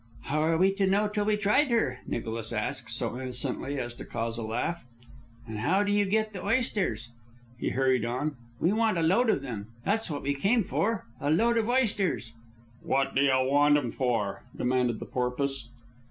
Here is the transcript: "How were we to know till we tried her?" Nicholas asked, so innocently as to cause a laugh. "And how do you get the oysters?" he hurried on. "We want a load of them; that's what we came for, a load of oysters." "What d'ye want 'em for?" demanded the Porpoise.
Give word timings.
"How 0.23 0.39
were 0.41 0.57
we 0.57 0.71
to 0.71 0.87
know 0.87 1.07
till 1.07 1.25
we 1.25 1.37
tried 1.37 1.67
her?" 1.67 1.99
Nicholas 2.07 2.51
asked, 2.51 2.89
so 2.89 3.21
innocently 3.21 3.77
as 3.77 3.93
to 3.93 4.03
cause 4.03 4.35
a 4.39 4.41
laugh. 4.41 4.87
"And 5.45 5.59
how 5.59 5.83
do 5.83 5.91
you 5.91 6.05
get 6.05 6.33
the 6.33 6.43
oysters?" 6.43 7.09
he 7.59 7.69
hurried 7.69 8.03
on. 8.03 8.35
"We 8.59 8.73
want 8.73 8.97
a 8.97 9.03
load 9.03 9.29
of 9.29 9.43
them; 9.43 9.67
that's 9.85 10.09
what 10.09 10.23
we 10.23 10.33
came 10.33 10.63
for, 10.63 11.05
a 11.19 11.29
load 11.29 11.55
of 11.59 11.69
oysters." 11.69 12.33
"What 12.81 13.13
d'ye 13.13 13.39
want 13.43 13.77
'em 13.77 13.91
for?" 13.91 14.41
demanded 14.57 14.97
the 14.99 15.05
Porpoise. 15.05 15.69